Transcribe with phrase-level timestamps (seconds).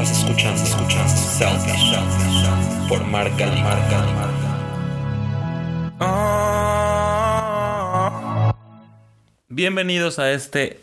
[0.00, 1.96] Estás escuchando, escuchando Selfish
[2.88, 4.06] por Marca Marca
[5.98, 8.54] Marca.
[9.48, 10.78] Bienvenidos a este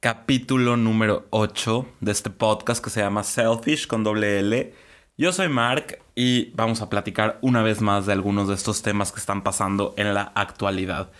[0.00, 4.74] capítulo número 8 de este podcast que se llama Selfish con doble L.
[5.16, 9.12] Yo soy Mark y vamos a platicar una vez más de algunos de estos temas
[9.12, 11.12] que están pasando en la actualidad.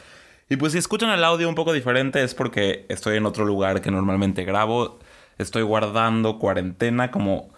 [0.49, 3.81] Y pues si escuchan el audio un poco diferente es porque estoy en otro lugar
[3.81, 4.99] que normalmente grabo.
[5.43, 7.51] Estoy guardando cuarentena como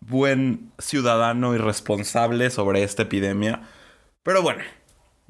[0.00, 3.62] buen ciudadano y responsable sobre esta epidemia.
[4.22, 4.62] Pero bueno,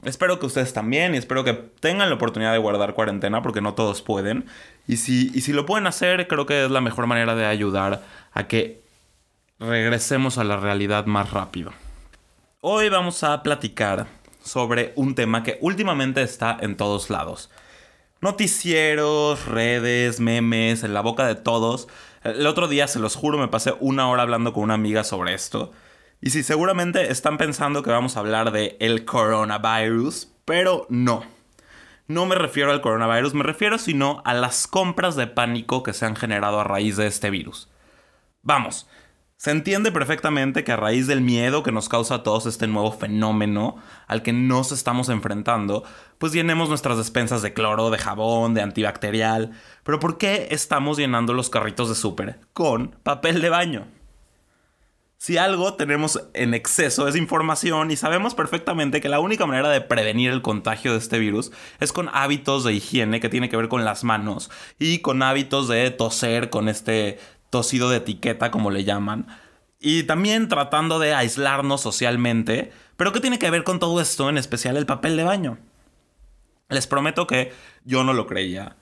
[0.05, 3.75] espero que ustedes también y espero que tengan la oportunidad de guardar cuarentena porque no
[3.75, 4.47] todos pueden.
[4.87, 8.03] Y si, y si lo pueden hacer, creo que es la mejor manera de ayudar
[8.33, 8.83] a que
[9.59, 11.73] regresemos a la realidad más rápido.
[12.61, 14.07] Hoy vamos a platicar
[14.43, 17.51] sobre un tema que últimamente está en todos lados.
[18.21, 21.87] Noticieros, redes, memes, en la boca de todos.
[22.25, 25.35] El otro día, se los juro, me pasé una hora hablando con una amiga sobre
[25.35, 25.73] esto.
[26.21, 31.25] Y sí, seguramente están pensando que vamos a hablar de el coronavirus, pero no.
[32.09, 36.07] No me refiero al coronavirus, me refiero sino a las compras de pánico que se
[36.07, 37.69] han generado a raíz de este virus.
[38.43, 38.89] Vamos,
[39.39, 42.91] se entiende perfectamente que a raíz del miedo que nos causa a todos este nuevo
[42.91, 43.77] fenómeno
[44.09, 45.85] al que nos estamos enfrentando,
[46.19, 49.53] pues llenemos nuestras despensas de cloro, de jabón, de antibacterial.
[49.85, 53.87] Pero ¿por qué estamos llenando los carritos de súper con papel de baño?
[55.21, 59.81] Si algo tenemos en exceso es información y sabemos perfectamente que la única manera de
[59.81, 61.51] prevenir el contagio de este virus
[61.81, 64.49] es con hábitos de higiene que tiene que ver con las manos
[64.79, 67.19] y con hábitos de toser con este
[67.51, 69.27] tosido de etiqueta, como le llaman.
[69.81, 72.73] Y también tratando de aislarnos socialmente.
[72.97, 75.59] Pero ¿qué tiene que ver con todo esto, en especial el papel de baño?
[76.69, 77.53] Les prometo que
[77.85, 78.77] yo no lo creía.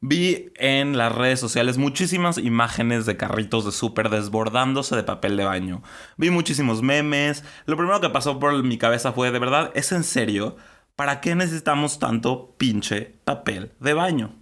[0.00, 5.44] Vi en las redes sociales muchísimas imágenes de carritos de súper desbordándose de papel de
[5.44, 5.82] baño.
[6.16, 7.44] Vi muchísimos memes.
[7.66, 10.56] Lo primero que pasó por mi cabeza fue, de verdad, ¿es en serio?
[10.96, 14.41] ¿Para qué necesitamos tanto pinche papel de baño?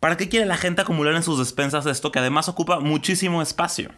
[0.00, 3.90] ¿Para qué quiere la gente acumular en sus despensas esto que además ocupa muchísimo espacio?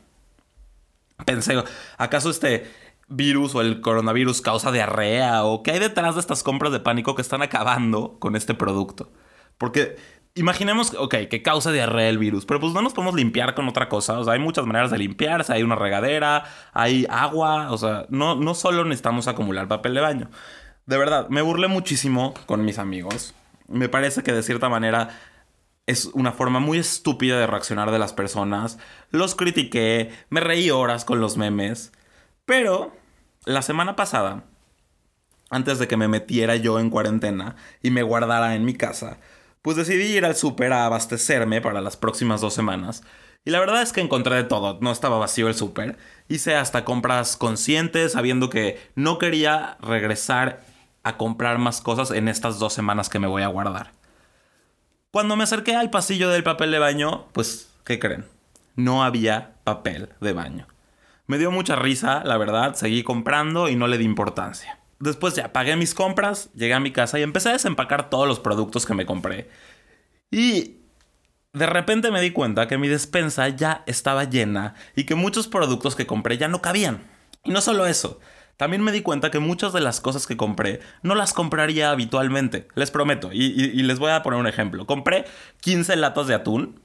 [1.24, 1.62] Pensé,
[1.96, 2.70] ¿acaso este
[3.08, 7.14] virus o el coronavirus causa diarrea o qué hay detrás de estas compras de pánico
[7.14, 9.10] que están acabando con este producto?
[9.58, 9.96] Porque
[10.34, 13.88] imaginemos, ok, que causa diarrea el virus, pero pues no nos podemos limpiar con otra
[13.88, 14.18] cosa.
[14.20, 18.36] O sea, hay muchas maneras de limpiarse, hay una regadera, hay agua, o sea, no,
[18.36, 20.30] no solo necesitamos acumular papel de baño.
[20.86, 23.34] De verdad, me burlé muchísimo con mis amigos.
[23.66, 25.10] Me parece que de cierta manera
[25.88, 28.78] es una forma muy estúpida de reaccionar de las personas.
[29.10, 31.92] Los critiqué, me reí horas con los memes.
[32.44, 32.92] Pero
[33.46, 34.44] la semana pasada,
[35.48, 39.18] antes de que me metiera yo en cuarentena y me guardara en mi casa,
[39.62, 43.02] pues decidí ir al súper a abastecerme para las próximas dos semanas.
[43.46, 45.96] Y la verdad es que encontré de todo, no estaba vacío el súper.
[46.28, 50.60] Hice hasta compras conscientes, sabiendo que no quería regresar
[51.02, 53.97] a comprar más cosas en estas dos semanas que me voy a guardar.
[55.18, 58.24] Cuando me acerqué al pasillo del papel de baño, pues, ¿qué creen?
[58.76, 60.68] No había papel de baño.
[61.26, 64.78] Me dio mucha risa, la verdad, seguí comprando y no le di importancia.
[65.00, 68.38] Después ya pagué mis compras, llegué a mi casa y empecé a desempacar todos los
[68.38, 69.50] productos que me compré.
[70.30, 70.76] Y
[71.52, 75.96] de repente me di cuenta que mi despensa ya estaba llena y que muchos productos
[75.96, 77.02] que compré ya no cabían.
[77.42, 78.20] Y no solo eso,
[78.58, 82.66] también me di cuenta que muchas de las cosas que compré no las compraría habitualmente,
[82.74, 83.30] les prometo.
[83.32, 83.50] Y,
[83.84, 84.84] les voy a poner un ejemplo.
[84.84, 85.26] Compré
[85.60, 86.80] 15 latas de atún,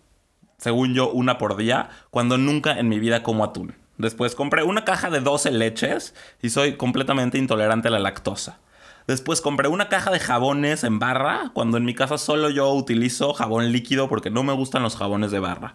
[0.59, 3.75] según yo, una por día, cuando nunca en mi vida como atún.
[3.97, 6.13] Después compré una caja de 12 leches
[6.43, 8.59] y soy completamente intolerante a la lactosa.
[9.07, 13.33] Después compré una caja de jabones en barra, cuando en mi casa solo yo utilizo
[13.33, 15.73] jabón líquido porque no me gustan los jabones de barra.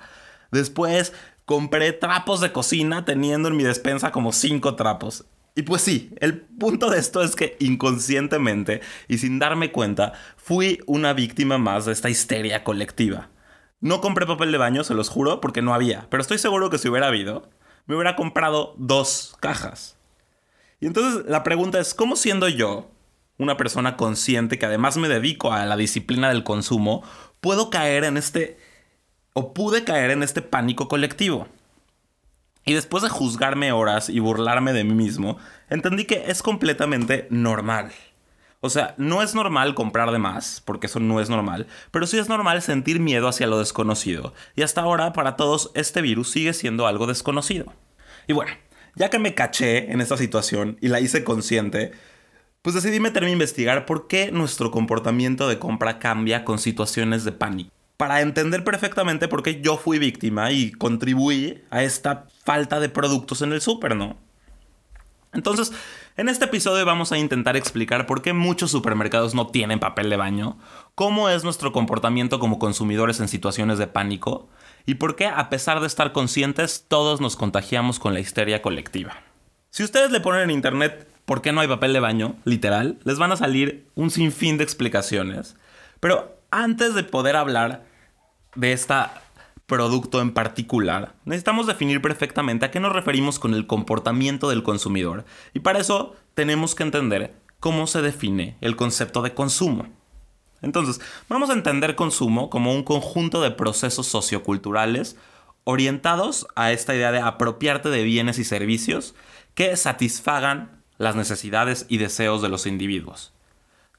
[0.52, 1.12] Después
[1.44, 5.24] compré trapos de cocina teniendo en mi despensa como 5 trapos.
[5.54, 10.80] Y pues sí, el punto de esto es que inconscientemente y sin darme cuenta, fui
[10.86, 13.30] una víctima más de esta histeria colectiva.
[13.80, 16.78] No compré papel de baño, se los juro, porque no había, pero estoy seguro que
[16.78, 17.48] si hubiera habido,
[17.86, 19.96] me hubiera comprado dos cajas.
[20.80, 22.90] Y entonces la pregunta es, ¿cómo siendo yo,
[23.36, 27.02] una persona consciente que además me dedico a la disciplina del consumo,
[27.40, 28.58] puedo caer en este,
[29.32, 31.48] o pude caer en este pánico colectivo?
[32.64, 35.38] Y después de juzgarme horas y burlarme de mí mismo,
[35.70, 37.92] entendí que es completamente normal.
[38.60, 42.18] O sea, no es normal comprar de más, porque eso no es normal, pero sí
[42.18, 44.34] es normal sentir miedo hacia lo desconocido.
[44.56, 47.72] Y hasta ahora, para todos, este virus sigue siendo algo desconocido.
[48.26, 48.50] Y bueno,
[48.96, 51.92] ya que me caché en esta situación y la hice consciente,
[52.62, 57.30] pues decidí meterme a investigar por qué nuestro comportamiento de compra cambia con situaciones de
[57.30, 57.77] pánico.
[57.98, 63.42] Para entender perfectamente por qué yo fui víctima y contribuí a esta falta de productos
[63.42, 64.16] en el súper, ¿no?
[65.32, 65.72] Entonces,
[66.16, 70.16] en este episodio vamos a intentar explicar por qué muchos supermercados no tienen papel de
[70.16, 70.58] baño,
[70.94, 74.48] cómo es nuestro comportamiento como consumidores en situaciones de pánico
[74.86, 79.16] y por qué, a pesar de estar conscientes, todos nos contagiamos con la histeria colectiva.
[79.70, 83.18] Si ustedes le ponen en internet por qué no hay papel de baño, literal, les
[83.18, 85.56] van a salir un sinfín de explicaciones.
[85.98, 87.87] Pero antes de poder hablar
[88.58, 88.94] de este
[89.66, 95.24] producto en particular, necesitamos definir perfectamente a qué nos referimos con el comportamiento del consumidor.
[95.54, 99.86] Y para eso tenemos que entender cómo se define el concepto de consumo.
[100.60, 105.16] Entonces, vamos a entender consumo como un conjunto de procesos socioculturales
[105.62, 109.14] orientados a esta idea de apropiarte de bienes y servicios
[109.54, 113.32] que satisfagan las necesidades y deseos de los individuos.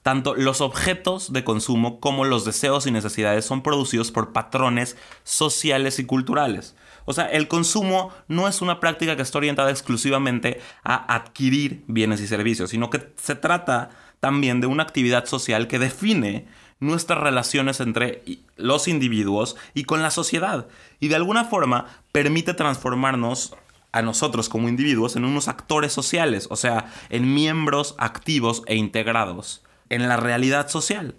[0.02, 5.98] Tanto los objetos de consumo como los deseos y necesidades son producidos por patrones sociales
[5.98, 6.74] y culturales.
[7.04, 12.20] O sea, el consumo no es una práctica que está orientada exclusivamente a adquirir bienes
[12.22, 16.46] y servicios, sino que se trata también de una actividad social que define
[16.78, 18.22] nuestras relaciones entre
[18.56, 20.66] los individuos y con la sociedad.
[20.98, 23.54] Y de alguna forma permite transformarnos
[23.92, 29.62] a nosotros como individuos en unos actores sociales, o sea, en miembros activos e integrados
[29.90, 31.14] en la realidad social.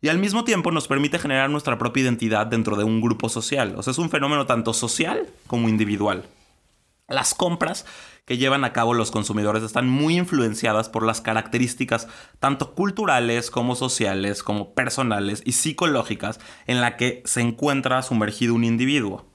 [0.00, 3.74] Y al mismo tiempo nos permite generar nuestra propia identidad dentro de un grupo social.
[3.76, 6.24] O sea, es un fenómeno tanto social como individual.
[7.08, 7.86] Las compras
[8.24, 12.08] que llevan a cabo los consumidores están muy influenciadas por las características
[12.40, 18.64] tanto culturales como sociales, como personales y psicológicas en la que se encuentra sumergido un
[18.64, 19.26] individuo.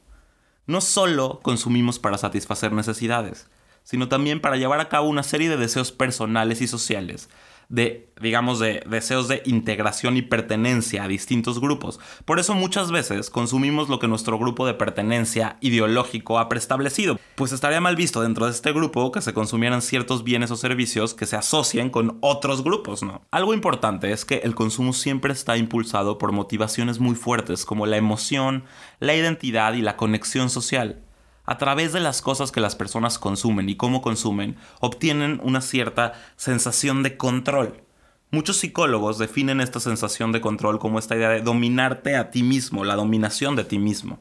[0.68, 3.50] No solo consumimos para satisfacer necesidades,
[3.83, 7.29] sino también para llevar a cabo una serie de deseos personales y sociales
[7.71, 12.00] de, digamos, de deseos de integración y pertenencia a distintos grupos.
[12.25, 17.53] Por eso muchas veces consumimos lo que nuestro grupo de pertenencia ideológico ha preestablecido, pues
[17.53, 21.25] estaría mal visto dentro de este grupo que se consumieran ciertos bienes o servicios que
[21.25, 23.21] se asocian con otros grupos, ¿no?
[23.31, 27.95] Algo importante es que el consumo siempre está impulsado por motivaciones muy fuertes como la
[27.95, 28.65] emoción,
[29.00, 31.01] la identidad y la conexión social
[31.46, 36.14] a través de las cosas que las personas consumen y cómo consumen, obtienen una cierta
[36.36, 37.84] sensación de control.
[38.30, 42.86] Muchos psicólogos definen esta sensación de control como esta idea de dominarte a ti mismo,
[42.86, 44.20] la dominación de ti mismo.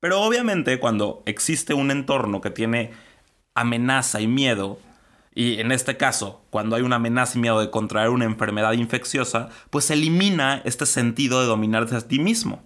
[0.00, 2.92] Pero obviamente cuando existe un entorno que tiene
[3.54, 4.78] amenaza y miedo,
[5.34, 9.50] y en este caso, cuando hay una amenaza y miedo de contraer una enfermedad infecciosa,
[9.68, 12.62] pues elimina este sentido de dominarte a ti mismo.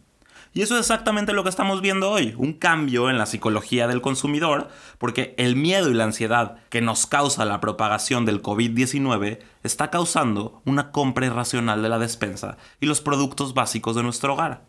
[0.52, 4.00] Y eso es exactamente lo que estamos viendo hoy, un cambio en la psicología del
[4.00, 4.68] consumidor,
[4.98, 10.60] porque el miedo y la ansiedad que nos causa la propagación del COVID-19 está causando
[10.64, 14.64] una compra irracional de la despensa y los productos básicos de nuestro hogar,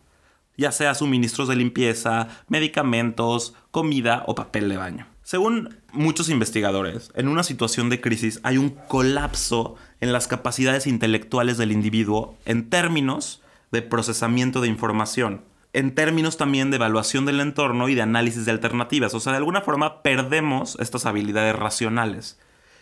[0.56, 5.08] ya sea suministros de limpieza, medicamentos, comida o papel de baño.
[5.24, 11.58] Según muchos investigadores, en una situación de crisis hay un colapso en las capacidades intelectuales
[11.58, 13.42] del individuo en términos
[13.72, 18.52] de procesamiento de información en términos también de evaluación del entorno y de análisis de
[18.52, 19.14] alternativas.
[19.14, 22.40] O sea, de alguna forma perdemos estas habilidades racionales.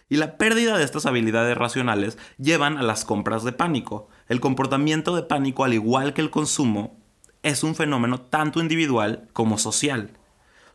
[0.10, 4.10] Y la pérdida de estas habilidades racionales llevan a las compras de pánico.
[4.28, 6.98] El comportamiento de pánico, al igual que el consumo,
[7.44, 10.19] es un fenómeno tanto individual como social.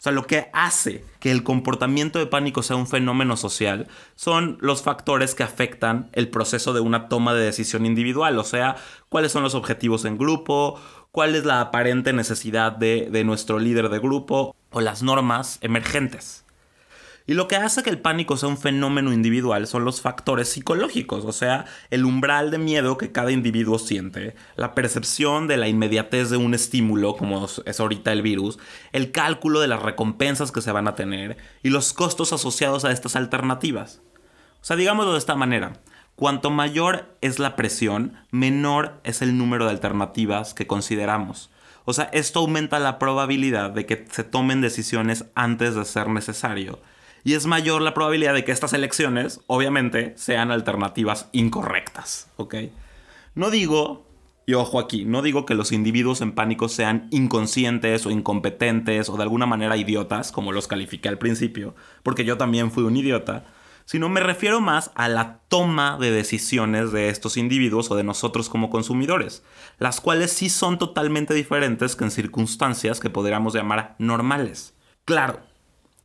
[0.04, 4.82] Sea, lo que hace que el comportamiento de pánico sea un fenómeno social son los
[4.82, 8.38] factores que afectan el proceso de una toma de decisión individual.
[8.38, 8.76] O sea,
[9.08, 10.78] cuáles son los objetivos en grupo,
[11.10, 16.43] cuál es la aparente necesidad de, nuestro líder de grupo o las normas emergentes.
[17.26, 21.24] Y lo que hace que el pánico sea un fenómeno individual son los factores psicológicos,
[21.24, 26.28] o sea, el umbral de miedo que cada individuo siente, la percepción de la inmediatez
[26.28, 28.58] de un estímulo, como es ahorita el virus,
[28.92, 32.92] el cálculo de las recompensas que se van a tener y los costos asociados a
[32.92, 34.02] estas alternativas.
[34.60, 35.80] O sea, digámoslo de esta manera,
[36.16, 41.50] Cuanto mayor es la presión, menor es el número de alternativas que consideramos.
[41.84, 46.78] O sea, esto aumenta la probabilidad de que se tomen decisiones antes de ser necesario.
[47.24, 52.30] Y es mayor la probabilidad de que estas elecciones, obviamente, sean alternativas incorrectas.
[52.36, 52.56] ¿Ok?
[53.34, 54.06] No digo,
[54.46, 59.16] y ojo aquí, no digo que los individuos en pánico sean inconscientes o incompetentes o
[59.16, 63.44] de alguna manera idiotas, como los califiqué al principio, porque yo también fui un idiota
[63.84, 68.48] sino me refiero más a la toma de decisiones de estos individuos o de nosotros
[68.48, 69.42] como consumidores,
[69.78, 74.74] las cuales sí son totalmente diferentes que en circunstancias que podríamos llamar normales.
[75.04, 75.40] Claro,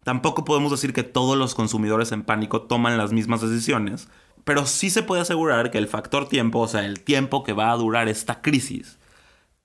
[0.04, 4.08] tampoco podemos decir que todos los consumidores en pánico toman las mismas decisiones,
[4.44, 7.72] pero sí se puede asegurar que el factor tiempo, o sea, el tiempo que va
[7.72, 8.98] a durar esta crisis,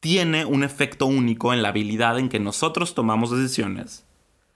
[0.01, 4.05] tiene un efecto único en la habilidad en que nosotros tomamos decisiones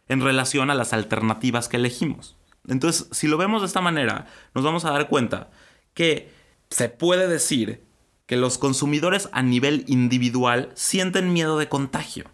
[0.08, 2.37] en relación a las alternativas que elegimos.
[2.66, 5.50] Entonces, si lo vemos de esta manera, nos vamos a dar cuenta
[5.94, 6.30] que
[6.70, 7.82] se puede decir
[8.26, 12.26] que los consumidores a nivel individual sienten miedo de contagio,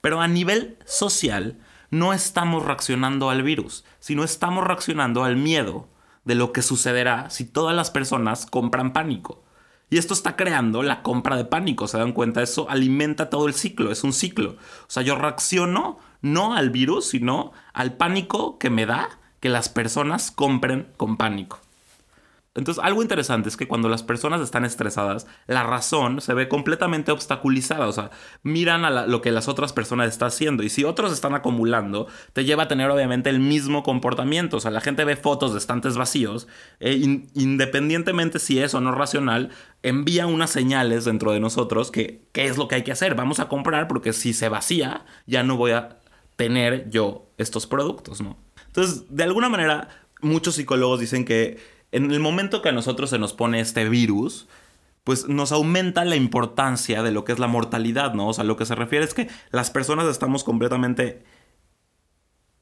[0.00, 1.58] pero a nivel social
[1.90, 5.88] no estamos reaccionando al virus, sino estamos reaccionando al miedo
[6.24, 9.42] de lo que sucederá si todas las personas compran pánico.
[9.90, 12.42] Y esto está creando la compra de pánico, ¿se dan cuenta?
[12.42, 14.50] Eso alimenta todo el ciclo, es un ciclo.
[14.50, 19.08] O sea, yo reacciono no al virus, sino al pánico que me da
[19.40, 21.60] que las personas compren con pánico.
[22.58, 27.12] Entonces, algo interesante es que cuando las personas están estresadas, la razón se ve completamente
[27.12, 27.86] obstaculizada.
[27.86, 28.10] O sea,
[28.42, 30.64] miran a lo que las otras personas están haciendo.
[30.64, 34.56] Y si otros están acumulando, te lleva a tener obviamente el mismo comportamiento.
[34.56, 36.48] O sea, la gente ve fotos de estantes vacíos.
[36.80, 36.94] E
[37.34, 39.50] independientemente si es o no racional,
[39.84, 43.14] envía unas señales dentro de nosotros que qué es lo que hay que hacer.
[43.14, 46.00] Vamos a comprar porque si se vacía, ya no voy a
[46.34, 48.20] tener yo estos productos.
[48.66, 49.88] Entonces, de alguna manera,
[50.20, 54.48] muchos psicólogos dicen que en el momento que a nosotros se nos pone este virus,
[55.04, 58.28] pues nos aumenta la importancia de lo que es la mortalidad, ¿no?
[58.28, 61.24] O sea, lo que se refiere es que las personas estamos completamente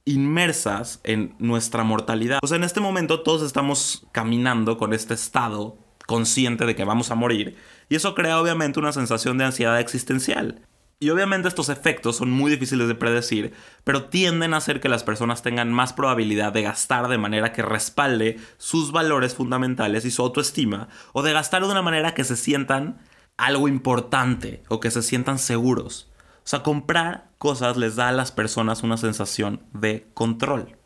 [0.05, 2.39] inmersas en nuestra mortalidad.
[2.47, 7.17] Sea, en este momento todos estamos caminando con este estado consciente de que vamos a
[7.17, 7.57] morir
[7.89, 10.63] y eso crea obviamente una sensación de ansiedad existencial.
[10.99, 13.53] Y obviamente estos efectos son muy difíciles de predecir,
[13.85, 17.61] pero tienden a hacer que las personas tengan más probabilidad de gastar de manera que
[17.61, 22.37] respalde sus valores fundamentales y su autoestima, o de gastar de una manera que se
[22.37, 22.99] sientan
[23.37, 26.09] algo importante o que se sientan seguros.
[26.39, 30.79] O sea, comprar cosas les da a las personas una sensación de control.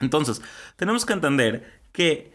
[0.00, 0.42] Entonces,
[0.74, 2.32] tenemos que entender que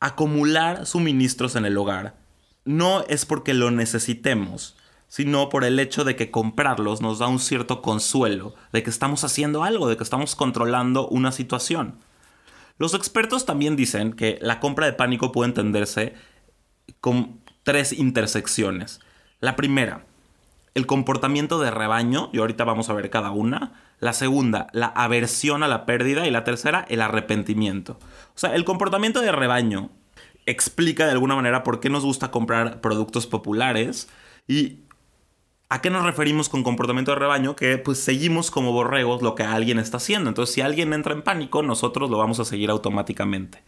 [0.00, 2.16] acumular suministros en el hogar
[2.64, 4.76] no es porque lo necesitemos,
[5.12, 9.24] sino por el hecho de que comprarlos nos da un cierto consuelo, de que estamos
[9.24, 11.98] haciendo algo, de que estamos controlando una situación.
[12.78, 16.14] Los expertos también dicen que la compra de pánico puede entenderse
[17.02, 19.00] con tres intersecciones.
[19.38, 20.06] La primera,
[20.72, 23.74] el comportamiento de rebaño, y ahorita vamos a ver cada una.
[23.98, 26.26] La segunda, la aversión a la pérdida.
[26.26, 27.98] Y la tercera, el arrepentimiento.
[28.34, 29.90] O sea, el comportamiento de rebaño
[30.46, 34.08] explica de alguna manera por qué nos gusta comprar productos populares
[34.48, 34.84] y
[35.72, 37.56] ¿A qué nos referimos con comportamiento de rebaño?
[37.56, 40.28] Que pues seguimos como borregos lo que alguien está haciendo.
[40.28, 43.62] Entonces si alguien entra en pánico, nosotros lo vamos a seguir automáticamente.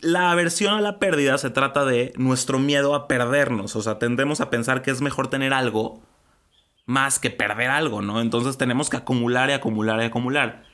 [0.00, 3.76] La aversión a la pérdida se trata de nuestro miedo a perdernos.
[3.76, 6.02] O sea, tendemos a pensar que es mejor tener algo
[6.84, 8.20] más que perder algo, ¿no?
[8.20, 10.64] Entonces tenemos que acumular y acumular y acumular.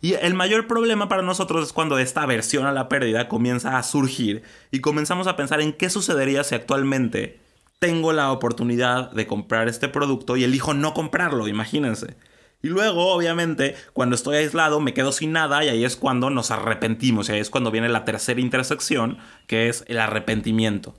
[0.00, 3.82] Y el mayor problema para nosotros es cuando esta aversión a la pérdida comienza a
[3.82, 7.47] surgir y comenzamos a pensar en qué sucedería si actualmente
[7.78, 12.16] tengo la oportunidad de comprar este producto y elijo no comprarlo, imagínense.
[12.60, 16.50] Y luego, obviamente, cuando estoy aislado me quedo sin nada y ahí es cuando nos
[16.50, 20.96] arrepentimos, y ahí es cuando viene la tercera intersección, que es el arrepentimiento.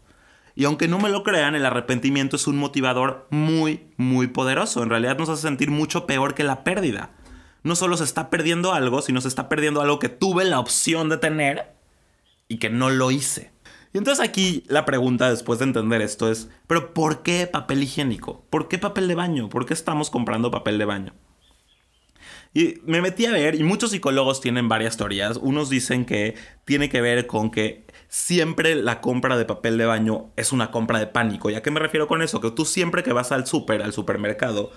[0.55, 4.83] Y aunque no me lo crean, el arrepentimiento es un motivador muy, muy poderoso.
[4.83, 7.11] En realidad nos hace sentir mucho peor que la pérdida.
[7.63, 11.09] No solo se está perdiendo algo, sino se está perdiendo algo que tuve la opción
[11.09, 11.73] de tener
[12.47, 13.51] y que no lo hice.
[13.93, 18.45] Y entonces aquí la pregunta después de entender esto es, pero ¿por qué papel higiénico?
[18.49, 19.49] ¿Por qué papel de baño?
[19.49, 21.13] ¿Por qué estamos comprando papel de baño?
[22.53, 25.37] Y me metí a ver, y muchos psicólogos tienen varias teorías.
[25.37, 30.31] Unos dicen que tiene que ver con que siempre la compra de papel de baño
[30.35, 31.49] es una compra de pánico.
[31.49, 32.41] ¿Y a qué me refiero con eso?
[32.41, 34.71] Que tú siempre que vas al súper, al supermercado,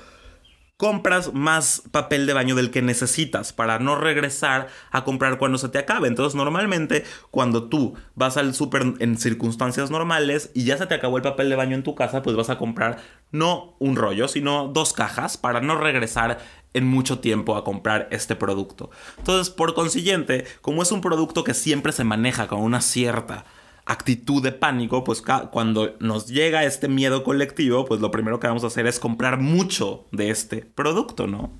[0.76, 5.68] compras más papel de baño del que necesitas para no regresar a comprar cuando se
[5.68, 6.08] te acabe.
[6.08, 11.18] Entonces, normalmente, cuando tú vas al súper en circunstancias normales y ya se te acabó
[11.18, 12.98] el papel de baño en tu casa, pues vas a comprar
[13.30, 16.38] no un rollo, sino dos cajas para no regresar
[16.74, 18.90] en mucho tiempo a comprar este producto.
[19.18, 23.44] Entonces, por consiguiente, como es un producto que siempre se maneja con una cierta
[23.84, 28.64] actitud de pánico, pues cuando nos llega este miedo colectivo, pues lo primero que vamos
[28.64, 31.50] a hacer es comprar mucho de este producto, ¿no?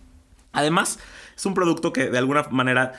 [0.52, 0.98] Además,
[1.34, 2.92] es un producto que de alguna manera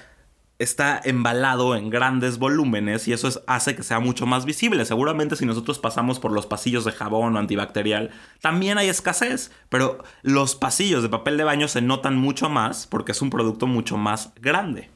[0.59, 4.85] está embalado en grandes volúmenes y eso hace que sea mucho más visible.
[4.85, 8.11] Seguramente si nosotros pasamos por los pasillos de jabón o antibacterial,
[8.41, 13.11] también hay escasez, pero los pasillos de papel de baño se notan mucho más porque
[13.11, 14.89] es un producto mucho más grande.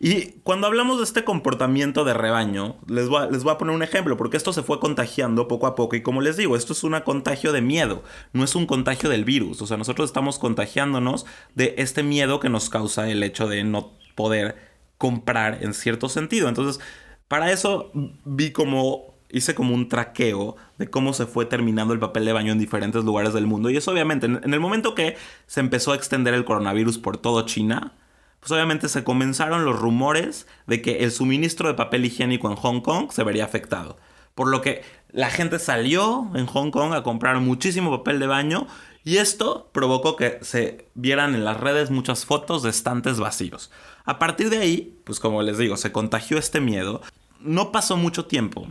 [0.00, 3.74] Y cuando hablamos de este comportamiento de rebaño, les voy, a, les voy, a, poner
[3.74, 5.96] un ejemplo, porque esto se fue contagiando poco a poco.
[5.96, 9.24] Y como les digo, esto es un contagio de miedo, no es un contagio del
[9.24, 9.60] virus.
[9.60, 11.26] O sea, nosotros estamos contagiándonos
[11.56, 14.56] de este miedo que nos causa el hecho de no poder
[14.98, 16.48] comprar en cierto sentido.
[16.48, 16.80] Entonces,
[17.26, 17.90] para eso
[18.24, 22.52] vi como hice como un traqueo de cómo se fue terminando el papel de baño
[22.52, 23.68] en diferentes lugares del mundo.
[23.68, 27.42] Y eso obviamente, en el momento que se empezó a extender el coronavirus por todo
[27.44, 27.92] China,
[28.40, 32.80] pues obviamente se comenzaron los rumores de que el suministro de papel higiénico en Hong
[32.80, 33.98] Kong se vería afectado.
[34.34, 38.66] Por lo que la gente salió en Hong Kong a comprar muchísimo papel de baño
[39.04, 43.70] y esto provocó que se vieran en las redes muchas fotos de estantes vacíos.
[44.04, 47.00] A partir de ahí, pues como les digo, se contagió este miedo.
[47.40, 48.68] No pasó mucho tiempo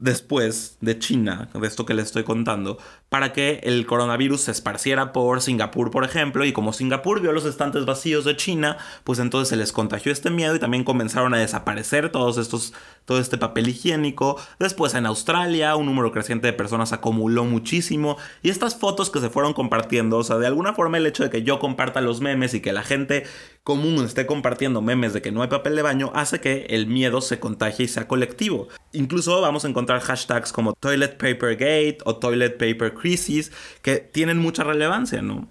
[0.00, 2.78] después de China, de esto que les estoy contando,
[3.10, 7.44] para que el coronavirus se esparciera por Singapur, por ejemplo, y como Singapur vio los
[7.44, 11.38] estantes vacíos de China, pues entonces se les contagió este miedo y también comenzaron a
[11.38, 12.72] desaparecer todos estos,
[13.04, 14.38] todo este papel higiénico.
[14.60, 19.28] Después en Australia, un número creciente de personas acumuló muchísimo y estas fotos que se
[19.28, 22.54] fueron compartiendo, o sea, de alguna forma el hecho de que yo comparta los memes
[22.54, 23.24] y que la gente
[23.64, 27.20] común esté compartiendo memes de que no hay papel de baño hace que el miedo
[27.20, 28.68] se contagie y sea colectivo.
[28.92, 33.52] Incluso vamos a encontrar hashtags como Toilet Paper Gate o Toilet Paper Crisis
[33.82, 35.48] que tienen mucha relevancia, ¿no?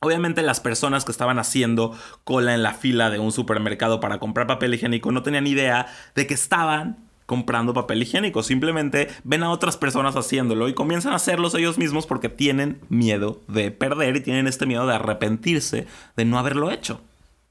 [0.00, 4.46] Obviamente las personas que estaban haciendo cola en la fila de un supermercado para comprar
[4.46, 8.42] papel higiénico no tenían idea de que estaban comprando papel higiénico.
[8.42, 13.40] Simplemente ven a otras personas haciéndolo y comienzan a hacerlos ellos mismos porque tienen miedo
[13.48, 15.86] de perder y tienen este miedo de arrepentirse
[16.16, 17.02] de no haberlo hecho.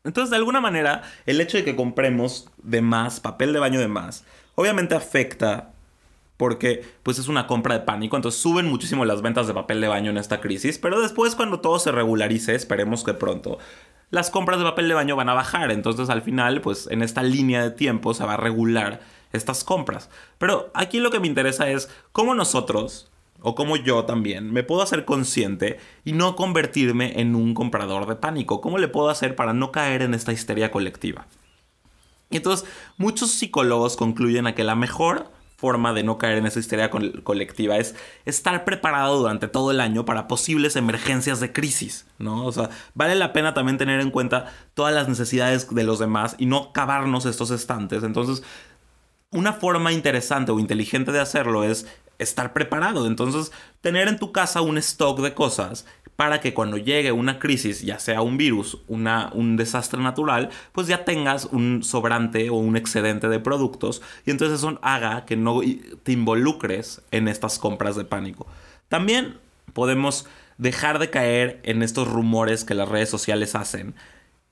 [0.03, 3.89] Entonces, de alguna manera, el hecho de que compremos de más, papel de baño de
[3.89, 4.23] más,
[4.55, 5.73] obviamente afecta
[6.37, 9.87] porque pues es una compra de pánico, entonces suben muchísimo las ventas de papel de
[9.87, 13.57] baño en esta crisis, pero después cuando todo se regularice, esperemos que pronto,
[14.09, 17.23] las compras de papel de baño van a bajar, entonces al final pues en esta
[17.23, 19.01] línea de tiempo se va a regular
[19.33, 20.09] estas compras.
[20.37, 24.81] Pero aquí lo que me interesa es cómo nosotros, o como yo también, me puedo
[24.81, 28.61] hacer consciente y no convertirme en un comprador de pánico.
[28.61, 31.27] ¿Cómo le puedo hacer para no caer en esta histeria colectiva?
[32.29, 32.67] Y entonces,
[32.97, 37.77] muchos psicólogos concluyen a que la mejor forma de no caer en esa histeria colectiva
[37.77, 37.95] es
[38.25, 42.45] estar preparado durante todo el año para posibles emergencias de crisis, ¿no?
[42.45, 46.35] O sea, vale la pena también tener en cuenta todas las necesidades de los demás
[46.37, 48.03] y no cavarnos estos estantes.
[48.03, 48.43] Entonces,
[49.31, 51.87] una forma interesante o inteligente de hacerlo es
[52.19, 53.07] estar preparado.
[53.07, 57.83] Entonces, tener en tu casa un stock de cosas para que cuando llegue una crisis,
[57.83, 62.75] ya sea un virus, una, un desastre natural, pues ya tengas un sobrante o un
[62.75, 65.61] excedente de productos y entonces eso haga que no
[66.03, 68.47] te involucres en estas compras de pánico.
[68.89, 69.37] También
[69.73, 70.25] podemos
[70.57, 73.93] dejar de caer en estos rumores que las redes sociales hacen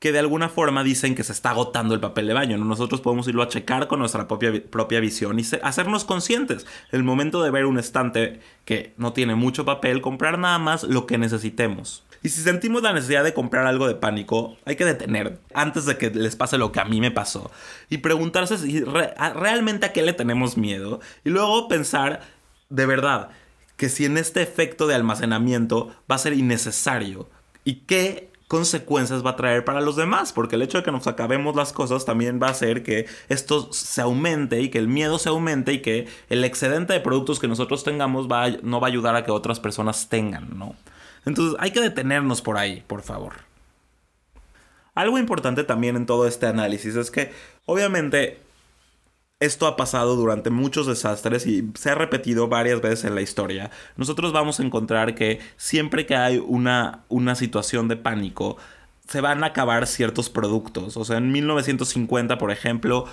[0.06, 2.60] que de alguna forma dicen que se está agotando el papel de baño.
[2.60, 6.68] Nosotros podemos irlo a checar con nuestra propia, propia visión y hacernos conscientes.
[6.92, 11.08] El momento de ver un estante que no tiene mucho papel, comprar nada más lo
[11.08, 12.04] que necesitemos.
[12.22, 15.98] Y si sentimos la necesidad de comprar algo de pánico, hay que detener antes de
[15.98, 17.50] que les pase lo que a mí me pasó
[17.90, 22.22] y preguntarse si realmente a qué le tenemos miedo y luego pensar
[22.70, 23.30] de verdad
[23.76, 27.28] que si en este efecto de almacenamiento va a ser innecesario
[27.64, 31.08] y qué consecuencias va a traer para los demás, porque el hecho de que nos
[31.08, 35.18] acabemos las cosas también va a hacer que esto se aumente y que el miedo
[35.18, 38.92] se aumente y que el excedente de productos que nosotros tengamos va no va a
[38.92, 40.76] ayudar a que otras personas tengan, ¿no?
[41.26, 43.34] Entonces hay que detenernos por ahí, por favor.
[44.94, 47.34] Algo importante también en todo este análisis es que
[47.66, 48.45] obviamente
[49.40, 53.70] esto ha pasado durante muchos desastres y se ha repetido varias veces en la historia.
[53.98, 58.58] Nosotros vamos a encontrar que siempre que hay una, una situación de pánico,
[59.08, 60.98] se van a acabar ciertos productos.
[60.98, 63.06] O sea, en 1950, por ejemplo,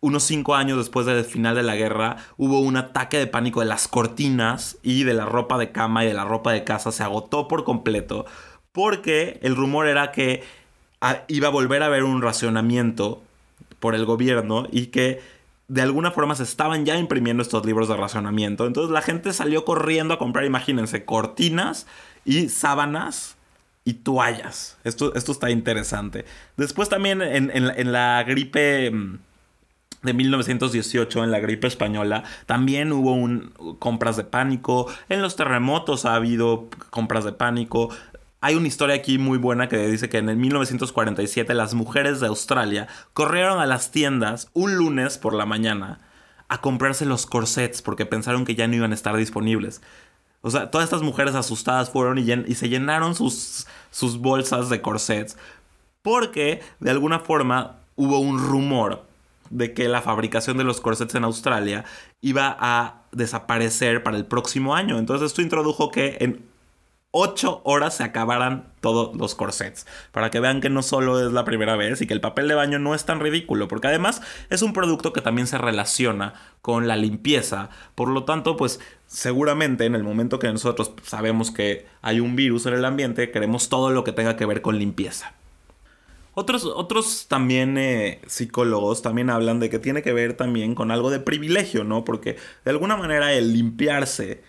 [0.00, 3.66] unos cinco años después del final de la guerra, hubo un ataque de pánico de
[3.66, 6.90] las cortinas y de la ropa de cama y de la ropa de casa.
[6.90, 8.24] Se agotó por completo
[8.72, 10.42] porque el rumor era que
[11.00, 13.22] ah, iba a volver a haber un racionamiento
[13.78, 15.20] por el gobierno y que
[15.70, 18.66] de alguna forma se estaban ya imprimiendo estos libros de racionamiento.
[18.66, 21.86] Entonces la gente salió corriendo a comprar, imagínense, cortinas
[22.24, 23.36] y sábanas
[23.84, 24.78] y toallas.
[24.82, 26.24] Esto, esto está interesante.
[26.56, 29.18] Después también en, la gripe mm,
[30.02, 34.88] de 1918, en la gripe española, también hubo un, compras de pánico.
[35.08, 37.90] En los terremotos ha habido compras de pánico.
[38.42, 42.28] Hay una historia aquí muy buena que dice que en el 1947 las mujeres de
[42.28, 46.00] Australia corrieron a las tiendas un lunes por la mañana
[46.48, 49.82] a comprarse los corsets porque pensaron que ya no iban a estar disponibles.
[50.40, 55.36] O sea, todas estas mujeres asustadas fueron y, se llenaron sus, sus bolsas de corsets
[56.00, 59.04] porque de alguna forma hubo un rumor
[59.50, 61.84] de que la fabricación de los corsets en Australia
[62.22, 64.98] iba a desaparecer para el próximo año.
[64.98, 66.49] Entonces esto introdujo que en
[67.12, 69.86] 8 horas se acabaran todos los corsets.
[70.12, 72.54] Para que vean que no solo es la primera vez y que el papel de
[72.54, 76.86] baño no es tan ridículo, porque además es un producto que también se relaciona con
[76.86, 77.70] la limpieza.
[77.96, 82.66] Por lo tanto, pues seguramente en el momento que nosotros sabemos que hay un virus
[82.66, 85.34] en el ambiente, queremos todo lo que tenga que ver con limpieza.
[86.34, 91.10] Otros, otros también eh, psicólogos también hablan de que tiene que ver también con algo
[91.10, 92.04] de privilegio, ¿no?
[92.04, 94.42] Porque de alguna manera el limpiarse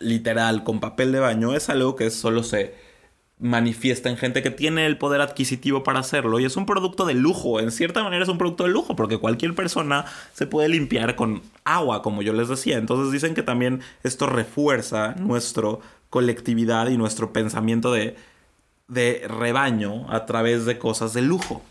[0.00, 2.74] literal con papel de baño es algo que solo se
[3.38, 7.14] manifiesta en gente que tiene el poder adquisitivo para hacerlo y es un producto de
[7.14, 11.16] lujo, en cierta manera es un producto de lujo porque cualquier persona se puede limpiar
[11.16, 12.76] con agua, como yo les decía.
[12.76, 15.78] Entonces dicen que también esto refuerza nuestra
[16.10, 18.16] colectividad y nuestro pensamiento de,
[18.88, 21.62] de rebaño a través de cosas de lujo.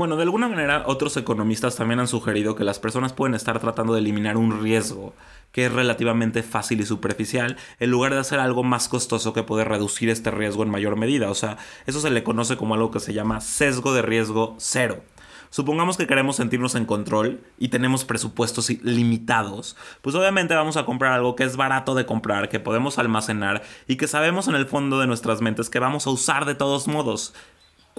[0.00, 3.92] Bueno, de alguna manera otros economistas también han sugerido que las personas pueden estar tratando
[3.92, 5.12] de eliminar un riesgo
[5.52, 9.64] que es relativamente fácil y superficial, en lugar de hacer algo más costoso que puede
[9.64, 11.28] reducir este riesgo en mayor medida.
[11.28, 15.02] O sea, eso se le conoce como algo que se llama sesgo de riesgo cero.
[15.50, 21.12] Supongamos que queremos sentirnos en control y tenemos presupuestos limitados, pues obviamente vamos a comprar
[21.12, 24.98] algo que es barato de comprar, que podemos almacenar y que sabemos en el fondo
[24.98, 27.34] de nuestras mentes que vamos a usar de todos modos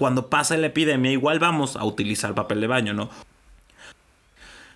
[0.02, 3.08] cuando pase la epidemia igual vamos a utilizar papel de baño, ¿no?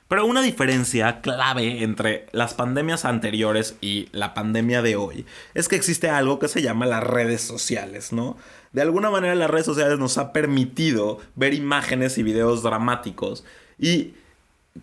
[0.06, 5.74] Pero una diferencia clave entre las pandemias anteriores y la pandemia de hoy es que
[5.74, 8.36] existe algo que se llama las redes sociales, ¿no?
[8.70, 13.42] De alguna manera las redes sociales nos ha permitido ver imágenes y videos dramáticos
[13.80, 14.14] y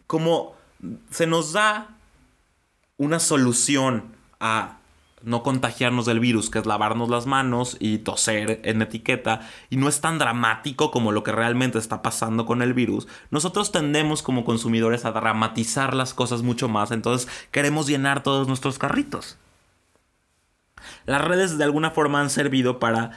[0.08, 0.58] como
[1.10, 1.96] se nos da
[2.98, 4.80] una solución a
[5.24, 9.88] no contagiarnos del virus, que es lavarnos las manos y toser en etiqueta, y no
[9.88, 14.44] es tan dramático como lo que realmente está pasando con el virus, nosotros tendemos como
[14.46, 19.38] consumidores a dramatizar las cosas mucho más, entonces queremos llenar todos nuestros carritos.
[21.06, 23.12] Las redes de alguna forma han servido para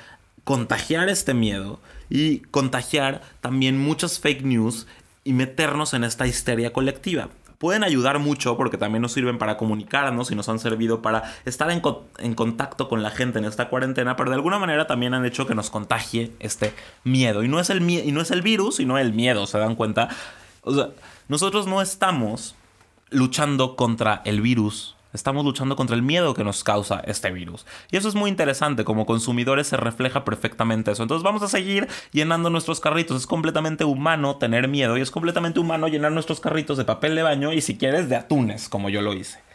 [0.44, 4.86] contagiar este miedo y contagiar también muchas fake news
[5.24, 10.30] y meternos en esta histeria colectiva pueden ayudar mucho porque también nos sirven para comunicarnos
[10.30, 11.82] y nos han servido para estar en,
[12.18, 15.46] en, contacto con la gente en esta cuarentena, pero de alguna manera también han hecho
[15.46, 17.42] que nos contagie este miedo.
[17.42, 20.08] Y no es el, y no es el virus, sino el miedo, ¿se dan cuenta?
[20.62, 20.90] O sea,
[21.28, 22.56] nosotros no estamos
[23.10, 27.64] luchando contra el virus Estamos luchando contra el miedo que nos causa este virus.
[27.90, 31.02] Y eso es muy interesante, como consumidores se refleja perfectamente eso.
[31.02, 33.16] Entonces vamos a seguir llenando nuestros carritos.
[33.22, 37.22] Es completamente humano tener miedo y es completamente humano llenar nuestros carritos de papel de
[37.22, 39.45] baño y si quieres de atunes, como yo lo hice.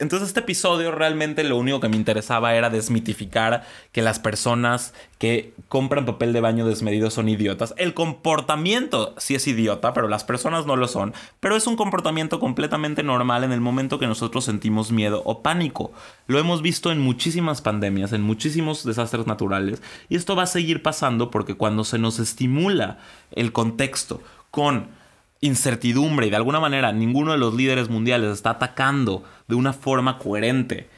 [0.00, 5.54] Entonces este episodio realmente lo único que me interesaba era desmitificar que las personas que
[5.68, 7.74] compran papel de baño desmedido son idiotas.
[7.76, 11.14] El comportamiento sí es idiota, pero las personas no lo son.
[11.40, 15.90] Pero es un comportamiento completamente normal en el momento que nosotros sentimos miedo o pánico.
[16.28, 19.82] Lo hemos visto en muchísimas pandemias, en muchísimos desastres naturales.
[20.08, 22.98] Y esto va a seguir pasando porque cuando se nos estimula
[23.32, 24.96] el contexto con
[25.40, 30.18] incertidumbre y de alguna manera ninguno de los líderes mundiales está atacando de una forma
[30.18, 30.88] coherente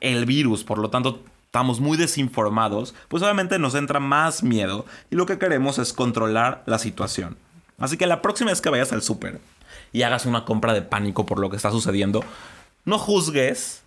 [0.00, 5.16] el virus, por lo tanto estamos muy desinformados, pues obviamente nos entra más miedo y
[5.16, 7.36] lo que queremos es controlar la situación.
[7.78, 9.40] Así que la próxima vez que vayas al súper
[9.92, 12.22] y hagas una compra de pánico por lo que está sucediendo,
[12.84, 13.82] no juzgues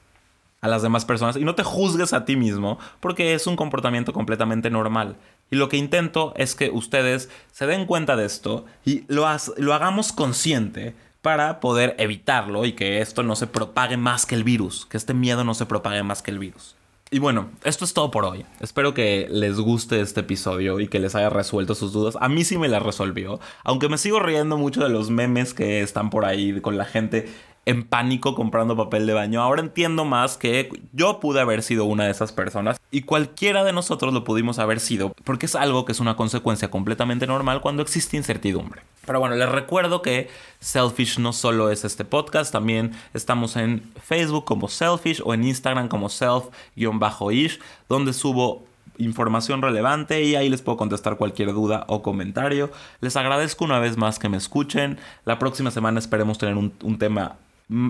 [0.62, 4.14] a las demás personas y no te juzgues a ti mismo porque es un comportamiento
[4.14, 5.16] completamente normal.
[5.52, 10.12] Y lo que intento es que ustedes se den cuenta de esto y lo, hagamos
[10.12, 14.98] consciente para poder evitarlo y que esto no se propague más que el virus, que
[14.98, 16.76] este miedo no se propague más que el virus.
[17.12, 18.46] Y bueno, esto es todo por hoy.
[18.60, 22.16] Espero que les guste este episodio y que les haya resuelto sus dudas.
[22.22, 25.82] A mí sí me las resolvió, aunque me sigo riendo mucho de los memes que
[25.82, 27.28] están por ahí con la gente
[27.70, 29.44] en pánico comprando papel de baño.
[29.44, 33.74] Ahora entiendo más que yo pude haber sido una de esas personas y cualquiera de
[33.74, 37.84] nosotros lo pudimos haber sido porque es algo que es una consecuencia completamente normal cuando
[37.84, 38.82] existe incertidumbre.
[39.06, 40.30] Pero bueno, les recuerdo que
[40.60, 45.90] Selfish no solo es este podcast, también estamos en Facebook como Selfish o en Instagram
[45.90, 48.64] como self-ish, donde subo
[48.98, 52.72] información relevante y ahí les puedo contestar cualquier duda o comentario.
[53.00, 54.98] Les agradezco una vez más que me escuchen.
[55.24, 57.38] La próxima semana esperemos tener un, un tema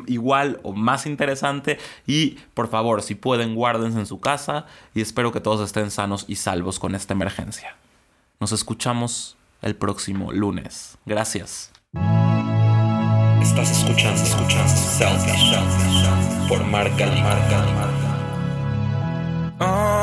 [0.08, 1.78] igual o más interesante.
[2.06, 6.26] Y por favor, si pueden, guárdense en su casa y espero que todos estén sanos
[6.28, 7.76] y salvos con esta emergencia.
[8.40, 10.98] Nos escuchamos el próximo lunes.
[11.06, 11.72] Gracias.
[13.42, 17.66] Estás escuchando, escuchando Selfish, por Marca Marca
[19.58, 19.99] Marca.